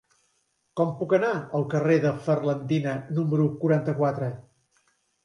[0.79, 4.31] Com puc anar al carrer de Ferlandina número quaranta-quatre?